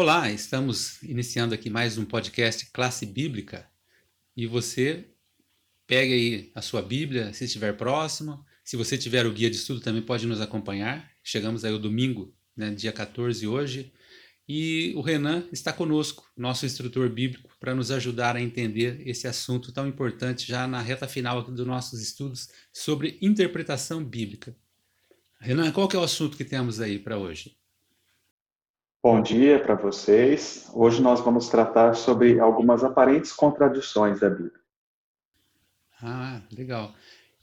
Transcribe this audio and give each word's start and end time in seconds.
Olá, 0.00 0.30
estamos 0.30 1.02
iniciando 1.02 1.52
aqui 1.52 1.68
mais 1.68 1.98
um 1.98 2.04
podcast 2.04 2.70
Classe 2.70 3.04
Bíblica 3.04 3.68
e 4.36 4.46
você 4.46 5.08
pegue 5.88 6.12
aí 6.12 6.52
a 6.54 6.62
sua 6.62 6.80
Bíblia, 6.80 7.32
se 7.32 7.46
estiver 7.46 7.76
próximo. 7.76 8.46
Se 8.64 8.76
você 8.76 8.96
tiver 8.96 9.26
o 9.26 9.32
guia 9.32 9.50
de 9.50 9.56
estudo, 9.56 9.80
também 9.80 10.00
pode 10.00 10.24
nos 10.24 10.40
acompanhar. 10.40 11.10
Chegamos 11.20 11.64
aí 11.64 11.72
o 11.72 11.80
domingo, 11.80 12.32
né, 12.56 12.70
dia 12.70 12.92
14 12.92 13.44
hoje, 13.48 13.92
e 14.48 14.92
o 14.94 15.00
Renan 15.00 15.48
está 15.50 15.72
conosco, 15.72 16.30
nosso 16.36 16.64
instrutor 16.64 17.10
bíblico, 17.10 17.50
para 17.58 17.74
nos 17.74 17.90
ajudar 17.90 18.36
a 18.36 18.40
entender 18.40 19.02
esse 19.04 19.26
assunto 19.26 19.72
tão 19.72 19.88
importante 19.88 20.46
já 20.46 20.68
na 20.68 20.80
reta 20.80 21.08
final 21.08 21.42
dos 21.42 21.66
nossos 21.66 22.00
estudos 22.00 22.48
sobre 22.72 23.18
interpretação 23.20 24.04
bíblica. 24.04 24.56
Renan, 25.40 25.72
qual 25.72 25.88
que 25.88 25.96
é 25.96 25.98
o 25.98 26.04
assunto 26.04 26.36
que 26.36 26.44
temos 26.44 26.80
aí 26.80 27.00
para 27.00 27.18
hoje? 27.18 27.58
Bom 29.00 29.22
dia 29.22 29.62
para 29.62 29.76
vocês. 29.76 30.68
Hoje 30.74 31.00
nós 31.00 31.20
vamos 31.20 31.48
tratar 31.48 31.94
sobre 31.94 32.40
algumas 32.40 32.82
aparentes 32.82 33.32
contradições 33.32 34.18
da 34.18 34.28
Bíblia. 34.28 34.60
Ah, 36.02 36.42
legal. 36.50 36.92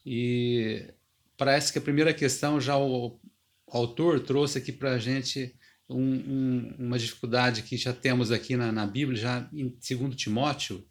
E 0.06 0.94
parece 1.38 1.72
que 1.72 1.80
a 1.80 1.82
primeira 1.82 2.14
questão 2.14 2.60
já 2.60 2.78
o, 2.78 3.18
autor 3.70 4.20
trouxe 4.20 4.58
aqui 4.58 4.74
para 4.74 4.92
a 4.92 5.00
gente 5.00 5.58
um, 5.90 5.98
um, 5.98 6.76
uma 6.78 7.00
dificuldade 7.00 7.64
que 7.64 7.78
já 7.78 7.94
temos 7.94 8.34
aqui 8.34 8.58
na, 8.58 8.70
na 8.74 8.86
Bíblia, 8.86 9.18
já 9.18 9.50
em 9.54 9.70
2 9.70 10.14
Timóteo. 10.14 10.84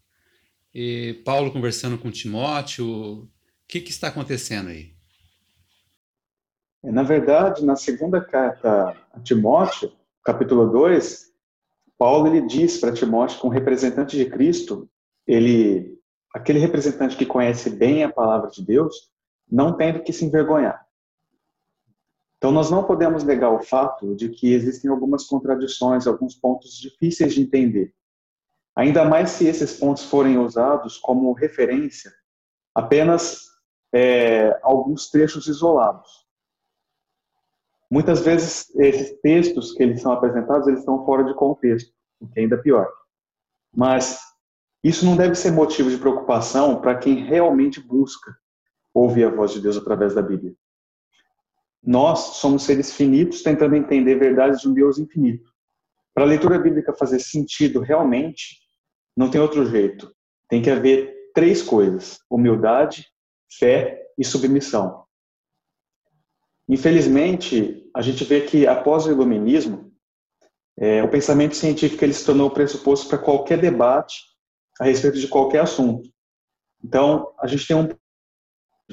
Paulo 1.27 1.53
conversando 1.53 1.99
com 1.99 2.11
Timóteo. 2.11 2.87
O 2.87 3.31
que, 3.69 3.83
que 3.83 3.91
está 3.91 4.09
acontecendo 4.09 4.71
aí? 4.71 4.95
Na 6.83 7.03
verdade, 7.03 7.63
na 7.63 7.77
segunda 7.77 8.19
carta 8.23 8.97
a 9.13 9.21
Timóteo, 9.21 9.93
capítulo 10.25 10.71
2, 10.71 11.33
Paulo 11.99 12.27
ele 12.27 12.47
diz 12.47 12.79
para 12.79 12.93
Timóteo 12.93 13.41
que 13.41 13.47
um 13.47 13.51
representante 13.51 14.17
de 14.17 14.25
Cristo, 14.25 14.89
ele, 15.27 15.99
aquele 16.33 16.59
representante 16.59 17.17
que 17.17 17.27
conhece 17.27 17.71
bem 17.71 18.03
a 18.03 18.13
palavra 18.13 18.51
de 18.51 18.65
Deus, 18.65 19.13
não 19.51 19.77
tem 19.77 19.93
do 19.93 20.03
que 20.03 20.13
se 20.13 20.25
envergonhar. 20.25 20.85
Então 22.39 22.51
nós 22.51 22.71
não 22.71 22.85
podemos 22.85 23.23
negar 23.23 23.51
o 23.51 23.63
fato 23.63 24.15
de 24.17 24.29
que 24.31 24.53
existem 24.53 24.91
algumas 24.91 25.25
contradições, 25.25 26.07
alguns 26.07 26.35
pontos 26.35 26.77
difíceis 26.77 27.35
de 27.35 27.43
entender. 27.43 27.95
Ainda 28.77 29.05
mais 29.05 29.31
se 29.31 29.47
esses 29.47 29.79
pontos 29.79 30.05
forem 30.05 30.39
usados 30.39 30.99
como 30.99 31.33
referência 31.33 32.13
apenas 32.75 33.45
é, 33.95 34.59
alguns 34.63 35.09
trechos 35.09 35.47
isolados. 35.47 36.24
Muitas 37.91 38.21
vezes 38.21 38.75
esses 38.77 39.21
textos 39.21 39.73
que 39.73 39.83
eles 39.83 40.01
são 40.01 40.13
apresentados, 40.13 40.67
eles 40.67 40.81
estão 40.81 41.05
fora 41.05 41.25
de 41.25 41.35
contexto, 41.35 41.93
o 42.21 42.27
que 42.27 42.41
é 42.41 42.43
ainda 42.43 42.59
pior. 42.59 42.91
Mas 43.75 44.19
isso 44.83 45.05
não 45.05 45.17
deve 45.17 45.35
ser 45.35 45.51
motivo 45.51 45.91
de 45.91 45.99
preocupação 45.99 46.81
para 46.81 46.97
quem 46.97 47.25
realmente 47.25 47.81
busca 47.81 48.37
ouvir 48.93 49.25
a 49.25 49.31
voz 49.31 49.53
de 49.53 49.61
Deus 49.61 49.77
através 49.77 50.15
da 50.15 50.23
Bíblia. 50.23 50.55
Nós 51.83 52.37
somos 52.37 52.63
seres 52.63 52.93
finitos 52.93 53.43
tentando 53.43 53.77
entender 53.77 54.15
verdades 54.15 54.61
de 54.61 54.69
um 54.69 54.73
Deus 54.73 54.99
infinito. 54.99 55.51
Para 56.15 56.25
a 56.25 56.27
leitura 56.27 56.59
bíblica 56.59 56.95
fazer 56.95 57.19
sentido 57.19 57.81
realmente, 57.81 58.59
não 59.17 59.31
tem 59.31 59.41
outro 59.41 59.67
jeito. 59.67 60.15
Tem 60.49 60.63
que 60.63 60.71
haver 60.71 61.15
três 61.35 61.63
coisas: 61.63 62.21
humildade, 62.31 63.07
fé 63.51 64.01
e 64.17 64.25
submissão. 64.25 65.04
Infelizmente, 66.69 67.89
a 67.95 68.01
gente 68.01 68.25
vê 68.25 68.41
que 68.41 68.67
após 68.67 69.07
o 69.07 69.11
iluminismo, 69.11 69.93
é, 70.79 71.03
o 71.03 71.11
pensamento 71.11 71.55
científico 71.55 72.03
ele 72.05 72.15
se 72.15 72.25
tornou 72.25 72.49
o 72.49 72.53
pressuposto 72.53 73.09
para 73.09 73.19
qualquer 73.19 73.61
debate 73.61 74.23
a 74.81 74.85
respeito 74.85 75.19
de 75.19 75.29
qualquer 75.29 75.61
assunto. 75.61 76.09
Então, 76.83 77.33
a 77.39 77.47
gente 77.47 77.67
tem 77.67 77.77
um 77.77 77.89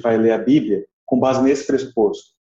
vai 0.00 0.16
ler 0.16 0.32
a 0.32 0.38
Bíblia 0.38 0.86
com 1.04 1.18
base 1.18 1.42
nesse 1.42 1.66
pressuposto. 1.66 2.32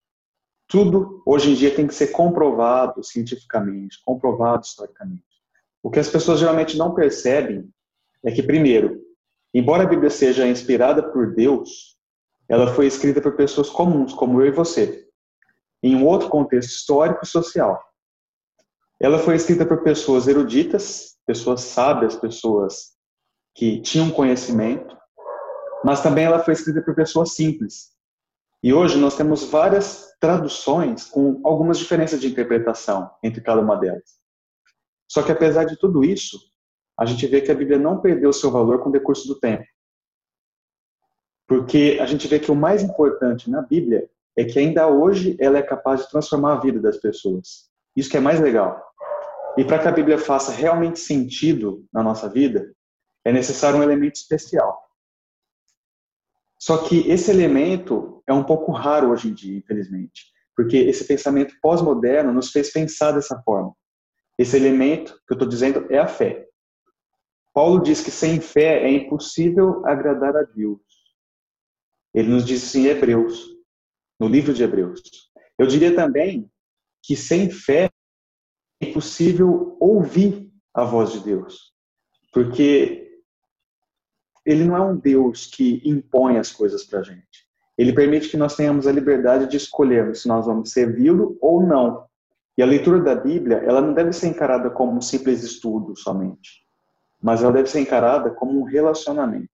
Tudo 0.67 1.21
hoje 1.25 1.51
em 1.51 1.53
dia 1.53 1.75
tem 1.75 1.85
que 1.85 1.93
ser 1.93 2.07
comprovado 2.07 3.03
cientificamente, 3.03 3.99
comprovado 4.05 4.63
historicamente. 4.63 5.23
O 5.83 5.89
que 5.89 5.99
as 5.99 6.07
pessoas 6.07 6.39
geralmente 6.39 6.77
não 6.77 6.93
percebem 6.93 7.69
é 8.23 8.31
que, 8.31 8.41
primeiro, 8.41 9.01
embora 9.53 9.83
a 9.83 9.87
Bíblia 9.87 10.09
seja 10.09 10.47
inspirada 10.47 11.03
por 11.11 11.33
Deus, 11.33 11.97
ela 12.47 12.73
foi 12.73 12.85
escrita 12.85 13.21
por 13.21 13.35
pessoas 13.35 13.69
comuns, 13.69 14.13
como 14.13 14.41
eu 14.41 14.47
e 14.47 14.51
você 14.51 15.10
em 15.83 15.95
um 15.95 16.05
outro 16.05 16.29
contexto 16.29 16.69
histórico 16.69 17.23
e 17.23 17.27
social. 17.27 17.83
Ela 18.99 19.17
foi 19.17 19.35
escrita 19.35 19.65
por 19.65 19.83
pessoas 19.83 20.27
eruditas, 20.27 21.17
pessoas 21.25 21.61
sábias, 21.61 22.15
pessoas 22.15 22.91
que 23.55 23.81
tinham 23.81 24.11
conhecimento, 24.11 24.95
mas 25.83 26.01
também 26.01 26.25
ela 26.25 26.43
foi 26.43 26.53
escrita 26.53 26.81
por 26.81 26.93
pessoas 26.93 27.33
simples. 27.33 27.91
E 28.63 28.71
hoje 28.71 28.97
nós 28.99 29.15
temos 29.15 29.43
várias 29.43 30.15
traduções 30.19 31.05
com 31.05 31.41
algumas 31.43 31.79
diferenças 31.79 32.21
de 32.21 32.27
interpretação 32.27 33.09
entre 33.23 33.41
cada 33.41 33.59
uma 33.59 33.75
delas. 33.75 34.21
Só 35.09 35.23
que 35.23 35.31
apesar 35.31 35.63
de 35.63 35.77
tudo 35.77 36.03
isso, 36.03 36.37
a 36.97 37.05
gente 37.05 37.25
vê 37.25 37.41
que 37.41 37.51
a 37.51 37.55
Bíblia 37.55 37.79
não 37.79 37.99
perdeu 37.99 38.31
seu 38.31 38.51
valor 38.51 38.83
com 38.83 38.89
o 38.89 38.91
decurso 38.91 39.27
do 39.27 39.39
tempo. 39.39 39.65
Porque 41.47 41.97
a 41.99 42.05
gente 42.05 42.27
vê 42.27 42.39
que 42.39 42.51
o 42.51 42.55
mais 42.55 42.83
importante 42.83 43.49
na 43.49 43.61
Bíblia 43.63 44.07
é 44.37 44.45
que 44.45 44.59
ainda 44.59 44.87
hoje 44.87 45.35
ela 45.39 45.57
é 45.57 45.61
capaz 45.61 46.01
de 46.01 46.09
transformar 46.09 46.53
a 46.53 46.59
vida 46.59 46.79
das 46.79 46.97
pessoas. 46.97 47.69
Isso 47.95 48.09
que 48.09 48.17
é 48.17 48.21
mais 48.21 48.39
legal. 48.39 48.81
E 49.57 49.65
para 49.65 49.79
que 49.79 49.87
a 49.87 49.91
Bíblia 49.91 50.17
faça 50.17 50.51
realmente 50.51 50.99
sentido 50.99 51.85
na 51.91 52.01
nossa 52.01 52.29
vida, 52.29 52.73
é 53.25 53.31
necessário 53.31 53.79
um 53.79 53.83
elemento 53.83 54.15
especial. 54.15 54.81
Só 56.57 56.77
que 56.77 57.09
esse 57.09 57.29
elemento 57.31 58.23
é 58.25 58.33
um 58.33 58.43
pouco 58.43 58.71
raro 58.71 59.11
hoje 59.11 59.29
em 59.29 59.33
dia, 59.33 59.57
infelizmente, 59.57 60.27
porque 60.55 60.77
esse 60.77 61.05
pensamento 61.05 61.55
pós-moderno 61.61 62.31
nos 62.31 62.51
fez 62.51 62.71
pensar 62.71 63.11
dessa 63.11 63.41
forma. 63.41 63.75
Esse 64.37 64.55
elemento 64.55 65.13
que 65.27 65.33
eu 65.33 65.35
estou 65.35 65.47
dizendo 65.47 65.85
é 65.89 65.97
a 65.97 66.07
fé. 66.07 66.47
Paulo 67.53 67.81
diz 67.81 68.01
que 68.01 68.11
sem 68.11 68.39
fé 68.39 68.83
é 68.83 68.89
impossível 68.89 69.85
agradar 69.85 70.37
a 70.37 70.43
Deus. 70.43 70.79
Ele 72.13 72.29
nos 72.29 72.45
diz 72.45 72.63
isso 72.63 72.77
em 72.77 72.85
Hebreus 72.85 73.60
no 74.21 74.27
livro 74.27 74.53
de 74.53 74.61
Hebreus. 74.61 75.01
Eu 75.57 75.65
diria 75.65 75.95
também 75.95 76.47
que 77.01 77.15
sem 77.15 77.49
fé 77.49 77.89
é 78.79 78.85
impossível 78.85 79.75
ouvir 79.79 80.47
a 80.71 80.83
voz 80.83 81.11
de 81.11 81.21
Deus, 81.21 81.73
porque 82.31 83.19
ele 84.45 84.63
não 84.63 84.77
é 84.77 84.81
um 84.81 84.95
Deus 84.95 85.47
que 85.47 85.81
impõe 85.83 86.37
as 86.37 86.51
coisas 86.51 86.83
para 86.83 86.99
a 86.99 87.03
gente. 87.03 87.47
Ele 87.75 87.93
permite 87.93 88.29
que 88.29 88.37
nós 88.37 88.55
tenhamos 88.55 88.85
a 88.85 88.91
liberdade 88.91 89.49
de 89.49 89.57
escolhermos 89.57 90.21
se 90.21 90.27
nós 90.27 90.45
vamos 90.45 90.71
servi-lo 90.71 91.35
ou 91.41 91.65
não. 91.65 92.05
E 92.55 92.61
a 92.61 92.65
leitura 92.67 92.99
da 92.99 93.15
Bíblia, 93.15 93.57
ela 93.65 93.81
não 93.81 93.91
deve 93.91 94.13
ser 94.13 94.27
encarada 94.27 94.69
como 94.69 94.95
um 94.95 95.01
simples 95.01 95.41
estudo 95.41 95.97
somente, 95.97 96.63
mas 97.19 97.41
ela 97.41 97.53
deve 97.53 97.71
ser 97.71 97.79
encarada 97.79 98.29
como 98.29 98.59
um 98.59 98.65
relacionamento. 98.65 99.49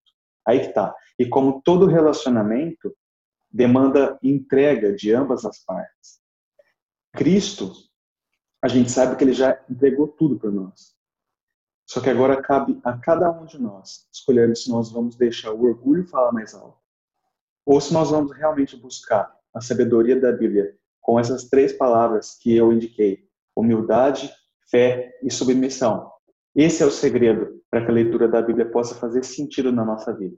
Aí 0.45 0.59
que 0.59 0.73
tá. 0.73 0.93
E 1.17 1.25
como 1.25 1.61
todo 1.63 1.85
relacionamento, 1.85 2.93
demanda 3.51 4.17
entrega 4.21 4.93
de 4.93 5.13
ambas 5.13 5.45
as 5.45 5.63
partes. 5.63 6.19
Cristo, 7.13 7.73
a 8.61 8.67
gente 8.67 8.91
sabe 8.91 9.15
que 9.15 9.23
ele 9.23 9.33
já 9.33 9.59
entregou 9.69 10.07
tudo 10.07 10.37
para 10.37 10.51
nós. 10.51 10.95
Só 11.85 12.01
que 12.01 12.09
agora 12.09 12.41
cabe 12.41 12.79
a 12.83 12.97
cada 12.97 13.31
um 13.31 13.45
de 13.45 13.59
nós 13.59 14.07
escolhermos 14.11 14.63
se 14.63 14.69
nós 14.69 14.91
vamos 14.91 15.15
deixar 15.15 15.51
o 15.51 15.63
orgulho 15.63 16.05
falar 16.05 16.31
mais 16.31 16.53
alto 16.53 16.87
ou 17.67 17.81
se 17.81 17.93
nós 17.93 18.09
vamos 18.09 18.31
realmente 18.31 18.77
buscar 18.77 19.35
a 19.53 19.59
sabedoria 19.59 20.19
da 20.19 20.31
Bíblia 20.31 20.73
com 21.01 21.19
essas 21.19 21.49
três 21.49 21.73
palavras 21.73 22.37
que 22.41 22.55
eu 22.55 22.71
indiquei: 22.71 23.27
humildade, 23.55 24.31
fé 24.71 25.17
e 25.21 25.29
submissão. 25.29 26.09
Esse 26.55 26.81
é 26.81 26.85
o 26.85 26.91
segredo 26.91 27.61
para 27.69 27.83
que 27.83 27.91
a 27.91 27.93
leitura 27.93 28.27
da 28.27 28.41
Bíblia 28.41 28.69
possa 28.69 28.95
fazer 28.95 29.23
sentido 29.23 29.71
na 29.71 29.83
nossa 29.83 30.13
vida. 30.15 30.37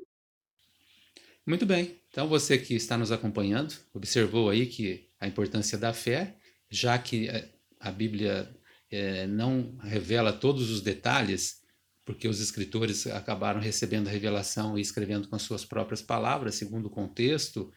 Muito 1.46 1.66
bem. 1.66 1.99
Então 2.10 2.28
você 2.28 2.58
que 2.58 2.74
está 2.74 2.98
nos 2.98 3.12
acompanhando, 3.12 3.76
observou 3.94 4.50
aí 4.50 4.66
que 4.66 5.10
a 5.20 5.28
importância 5.28 5.78
da 5.78 5.94
fé, 5.94 6.36
já 6.70 6.98
que 6.98 7.28
eh, 7.28 7.50
a 7.80 7.92
Bíblia 7.92 8.56
é, 8.90 9.28
não 9.28 9.78
revela 9.82 10.34
todos 10.34 10.70
os 10.70 10.82
detalhes, 10.82 11.62
porque 12.04 12.28
os 12.28 12.40
escritores 12.40 13.06
acabaram 13.08 13.60
recebendo 13.60 14.08
a 14.08 14.12
revelação 14.12 14.78
e 14.78 14.82
escrevendo 14.82 15.28
com 15.28 15.36
as 15.36 15.44
suas 15.44 15.64
próprias 15.64 16.02
palavras, 16.02 16.56
segundo 16.56 16.88
o 16.88 16.90
contexto, 16.90 17.72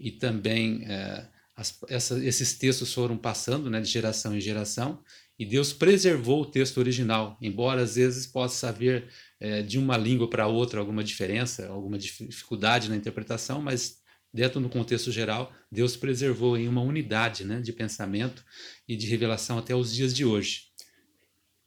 e 0.00 0.10
também 0.10 0.84
é, 0.86 1.28
as, 1.54 1.78
essa, 1.88 2.24
esses 2.24 2.56
textos 2.56 2.92
foram 2.92 3.16
passando 3.16 3.68
né, 3.68 3.80
de 3.80 3.88
geração 3.88 4.34
em 4.34 4.40
geração, 4.40 5.02
e 5.38 5.44
Deus 5.44 5.72
preservou 5.72 6.42
o 6.42 6.46
texto 6.46 6.78
original, 6.78 7.36
embora 7.40 7.82
às 7.82 7.96
vezes 7.96 8.26
possa 8.26 8.68
haver 8.68 9.08
é, 9.40 9.62
de 9.62 9.78
uma 9.78 9.96
língua 9.96 10.28
para 10.28 10.46
outra 10.46 10.80
alguma 10.80 11.02
diferença, 11.02 11.68
alguma 11.68 11.98
dificuldade 11.98 12.88
na 12.88 12.96
interpretação, 12.96 13.60
mas 13.60 14.02
dentro 14.32 14.60
do 14.60 14.68
contexto 14.68 15.10
geral, 15.12 15.52
Deus 15.70 15.96
preservou 15.96 16.56
em 16.56 16.68
uma 16.68 16.82
unidade 16.82 17.44
né, 17.44 17.60
de 17.60 17.72
pensamento 17.72 18.44
e 18.88 18.96
de 18.96 19.06
revelação 19.06 19.58
até 19.58 19.74
os 19.74 19.92
dias 19.94 20.14
de 20.14 20.24
hoje. 20.24 20.68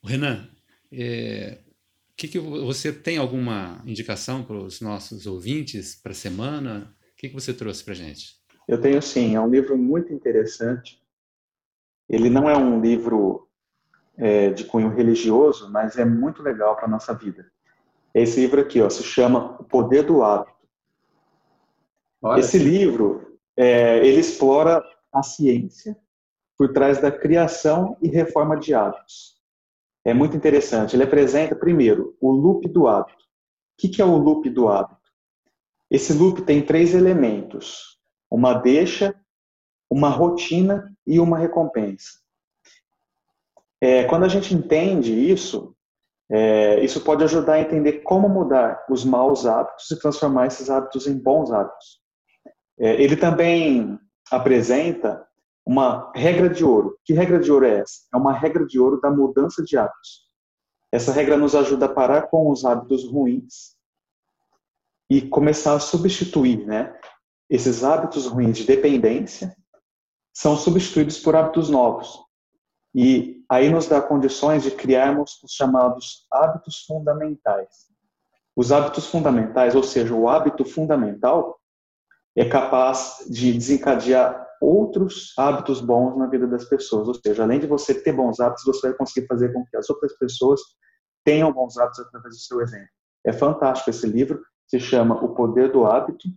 Renan, 0.04 0.50
é, 0.92 1.60
que, 2.18 2.28
que 2.28 2.40
você 2.40 2.92
tem 2.92 3.18
alguma 3.18 3.80
indicação 3.86 4.44
para 4.44 4.58
os 4.58 4.82
nossos 4.82 5.28
ouvintes 5.28 5.96
para 5.96 6.12
a 6.12 6.16
semana? 6.16 6.92
O 7.14 7.16
que, 7.16 7.30
que 7.30 7.36
você 7.36 7.54
trouxe 7.54 7.84
para 7.84 7.94
gente? 7.94 8.36
Eu 8.68 8.82
tenho 8.82 9.00
sim, 9.02 9.36
é 9.36 9.40
um 9.40 9.50
livro 9.50 9.78
muito 9.78 10.12
interessante. 10.12 11.00
Ele 12.10 12.30
não 12.30 12.50
é 12.50 12.58
um 12.58 12.82
livro 12.82 13.47
é, 14.18 14.50
de 14.50 14.64
cunho 14.66 14.90
religioso, 14.90 15.72
mas 15.72 15.98
é 15.98 16.06
muito 16.06 16.42
legal 16.42 16.76
para 16.76 16.86
a 16.86 16.90
nossa 16.90 17.14
vida. 17.14 17.46
Esse 18.14 18.40
livro 18.40 18.60
aqui 18.60 18.82
ó, 18.82 18.90
se 18.90 19.04
chama 19.04 19.56
O 19.60 19.64
Poder 19.64 20.04
do 20.04 20.24
Hábito. 20.24 20.58
Olha. 22.22 22.40
Esse 22.40 22.58
livro, 22.58 23.38
é, 23.56 23.98
ele 24.06 24.20
explora 24.20 24.84
a 25.14 25.22
ciência 25.22 25.96
por 26.58 26.74
trás 26.74 27.00
da 27.00 27.12
criação 27.12 27.96
e 28.02 28.08
reforma 28.08 28.58
de 28.58 28.74
hábitos. 28.74 29.38
É 30.04 30.14
muito 30.14 30.36
interessante. 30.36 30.96
Ele 30.96 31.04
apresenta, 31.04 31.56
primeiro, 31.56 32.18
o 32.20 32.32
loop 32.32 32.68
do 32.68 32.88
hábito. 32.88 33.18
O 33.18 33.78
que 33.78 34.02
é 34.02 34.06
o 34.06 34.18
loop 34.18 34.50
do 34.50 34.68
hábito? 34.68 34.98
Esse 35.92 36.14
loop 36.14 36.42
tem 36.42 36.66
três 36.66 36.96
elementos: 36.96 38.00
uma 38.32 38.54
deixa, 38.54 39.14
uma 39.90 40.10
rotina 40.10 40.92
e 41.06 41.20
uma 41.20 41.38
recompensa. 41.38 42.20
É, 43.82 44.04
quando 44.06 44.24
a 44.26 44.28
gente 44.28 44.54
entende 44.54 45.14
isso, 45.14 45.76
é, 46.30 46.84
isso 46.84 47.02
pode 47.02 47.24
ajudar 47.24 47.54
a 47.54 47.62
entender 47.62 48.00
como 48.00 48.28
mudar 48.28 48.86
os 48.90 49.06
maus 49.06 49.46
hábitos 49.46 49.90
e 49.92 50.00
transformar 50.00 50.48
esses 50.48 50.70
hábitos 50.70 51.08
em 51.08 51.18
bons 51.18 51.52
hábitos. 51.52 52.02
É, 52.80 53.02
ele 53.02 53.16
também 53.16 53.98
apresenta 54.32 55.26
uma 55.66 56.12
regra 56.16 56.50
de 56.50 56.64
ouro. 56.64 56.98
Que 57.06 57.14
regra 57.14 57.40
de 57.40 57.52
ouro 57.52 57.66
é 57.66 57.80
essa? 57.80 58.08
É 58.14 58.18
uma 58.18 58.34
regra 58.34 58.66
de 58.66 58.80
ouro 58.80 59.00
da 59.00 59.10
mudança 59.10 59.64
de 59.64 59.78
hábitos. 59.78 60.28
Essa 60.92 61.12
regra 61.12 61.38
nos 61.38 61.56
ajuda 61.56 61.86
a 61.86 61.94
parar 61.94 62.24
com 62.24 62.50
os 62.50 62.64
hábitos 62.66 63.10
ruins 63.10 63.76
e 65.10 65.22
começar 65.22 65.74
a 65.74 65.80
substituir, 65.80 66.66
né? 66.66 66.98
Esses 67.50 67.84
hábitos 67.84 68.26
ruins 68.28 68.58
de 68.58 68.66
dependência 68.66 69.56
são 70.34 70.58
substituídos 70.58 71.20
por 71.20 71.36
hábitos 71.36 71.70
novos. 71.70 72.27
E 73.00 73.46
aí 73.48 73.70
nos 73.70 73.88
dá 73.88 74.02
condições 74.02 74.64
de 74.64 74.72
criarmos 74.72 75.40
os 75.44 75.52
chamados 75.52 76.26
hábitos 76.34 76.84
fundamentais. 76.84 77.86
Os 78.56 78.72
hábitos 78.72 79.06
fundamentais, 79.06 79.76
ou 79.76 79.84
seja, 79.84 80.16
o 80.16 80.28
hábito 80.28 80.66
fundamental, 80.66 81.60
é 82.36 82.44
capaz 82.44 83.24
de 83.30 83.54
desencadear 83.54 84.48
outros 84.60 85.32
hábitos 85.38 85.80
bons 85.80 86.18
na 86.18 86.26
vida 86.26 86.48
das 86.48 86.66
pessoas. 86.66 87.08
Ou 87.08 87.14
seja, 87.14 87.44
além 87.44 87.60
de 87.60 87.68
você 87.68 87.94
ter 87.94 88.14
bons 88.14 88.40
hábitos, 88.40 88.66
você 88.66 88.88
vai 88.88 88.98
conseguir 88.98 89.28
fazer 89.28 89.54
com 89.54 89.64
que 89.64 89.78
as 89.78 89.88
outras 89.92 90.18
pessoas 90.18 90.60
tenham 91.24 91.54
bons 91.54 91.78
hábitos 91.78 92.00
através 92.00 92.34
do 92.34 92.42
seu 92.42 92.62
exemplo. 92.62 92.90
É 93.24 93.32
fantástico 93.32 93.92
esse 93.92 94.08
livro, 94.08 94.44
se 94.66 94.80
chama 94.80 95.24
O 95.24 95.36
Poder 95.36 95.72
do 95.72 95.86
Hábito. 95.86 96.28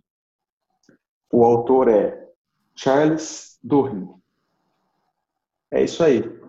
O 1.33 1.43
autor 1.43 1.87
é 1.87 2.29
Charles 2.75 3.57
Durham. 3.63 4.21
É 5.71 5.83
isso 5.83 6.03
aí. 6.03 6.40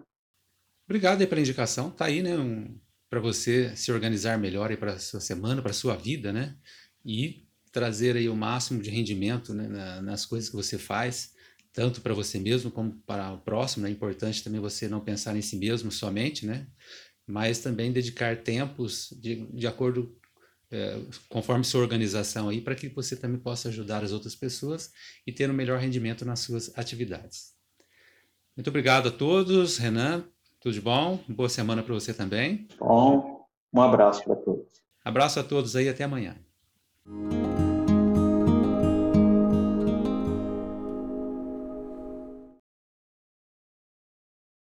Obrigado 0.85 1.21
aí 1.21 1.27
pela 1.27 1.41
indicação. 1.41 1.91
Tá 1.91 2.07
aí, 2.07 2.23
né, 2.23 2.37
um, 2.37 2.79
para 3.09 3.21
você 3.21 3.75
se 3.77 3.93
organizar 3.93 4.39
melhor 4.39 4.75
para 4.77 4.95
a 4.95 4.99
sua 4.99 5.21
semana, 5.21 5.63
para 5.63 5.73
sua 5.73 5.97
vida, 5.97 6.33
né? 6.33 6.57
E 7.05 7.47
trazer 7.71 8.17
aí 8.17 8.29
o 8.29 8.37
máximo 8.37 8.83
de 8.83 8.91
rendimento 8.91 9.55
né, 9.55 10.01
nas 10.01 10.27
coisas 10.27 10.51
que 10.51 10.57
você 10.57 10.79
faz 10.79 11.33
tanto 11.73 12.03
para 12.03 12.13
você 12.13 12.39
mesmo 12.39 12.71
como 12.71 12.93
para 13.07 13.33
o 13.33 13.39
próximo. 13.39 13.87
É 13.87 13.91
importante 13.91 14.45
também 14.45 14.61
você 14.61 14.89
não 14.89 15.01
pensar 15.01 15.37
em 15.37 15.43
si 15.43 15.57
mesmo 15.57 15.91
somente, 15.91 16.45
né? 16.45 16.67
Mas 17.27 17.59
também 17.61 17.93
dedicar 17.93 18.37
tempos 18.43 19.09
de, 19.21 19.47
de 19.47 19.67
acordo 19.67 20.15
é, 20.71 20.99
conforme 21.29 21.65
sua 21.65 21.83
organização 21.83 22.49
aí, 22.49 22.61
para 22.61 22.75
que 22.75 22.89
você 22.89 23.15
também 23.15 23.39
possa 23.39 23.69
ajudar 23.69 24.03
as 24.03 24.13
outras 24.13 24.35
pessoas 24.35 24.91
e 25.27 25.33
ter 25.33 25.51
um 25.51 25.55
melhor 25.55 25.79
rendimento 25.79 26.25
nas 26.25 26.41
suas 26.41 26.77
atividades. 26.79 27.53
Muito 28.57 28.69
obrigado 28.69 29.09
a 29.09 29.13
todos, 29.13 29.77
Renan. 29.77 30.25
Tudo 30.63 30.75
de 30.75 30.81
bom? 30.81 31.19
Boa 31.29 31.49
semana 31.49 31.83
para 31.83 31.93
você 31.93 32.15
também. 32.15 32.69
Bom, 32.79 33.45
um 33.75 33.83
abraço 33.83 34.23
para 34.23 34.37
todos. 34.37 34.81
Abraço 35.05 35.41
a 35.41 35.43
todos 35.43 35.75
aí, 35.75 35.89
até 35.89 36.05
amanhã. 36.05 36.37